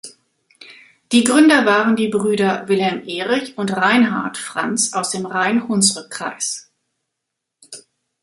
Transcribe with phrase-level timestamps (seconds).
[1.11, 6.71] Die Gründer waren die Brüder Wilhelm-Erich und Reinhard Franz aus dem Rhein-Hunsrück-Kreis.